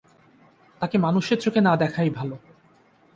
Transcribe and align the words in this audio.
তাকে 0.81 0.97
মানুষের 0.97 1.37
চোখে 1.39 1.61
না 1.61 1.73
দেখাই 1.77 2.09
ভালো। 2.09 2.35